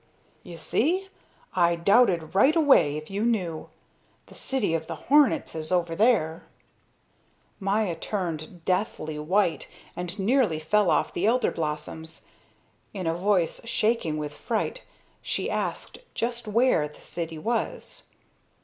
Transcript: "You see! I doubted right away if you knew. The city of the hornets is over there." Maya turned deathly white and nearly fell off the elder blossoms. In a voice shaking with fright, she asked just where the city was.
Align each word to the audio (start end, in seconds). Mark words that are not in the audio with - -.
"You 0.41 0.57
see! 0.57 1.09
I 1.53 1.75
doubted 1.75 2.33
right 2.33 2.55
away 2.55 2.97
if 2.97 3.11
you 3.11 3.23
knew. 3.23 3.69
The 4.25 4.33
city 4.33 4.73
of 4.73 4.87
the 4.87 4.95
hornets 4.95 5.53
is 5.53 5.71
over 5.71 5.95
there." 5.95 6.47
Maya 7.59 7.95
turned 7.95 8.65
deathly 8.65 9.19
white 9.19 9.67
and 9.95 10.17
nearly 10.17 10.59
fell 10.59 10.89
off 10.89 11.13
the 11.13 11.27
elder 11.27 11.51
blossoms. 11.51 12.25
In 12.95 13.05
a 13.05 13.13
voice 13.13 13.61
shaking 13.65 14.17
with 14.17 14.33
fright, 14.33 14.81
she 15.21 15.51
asked 15.51 15.99
just 16.15 16.47
where 16.47 16.87
the 16.87 17.03
city 17.03 17.37
was. 17.37 18.05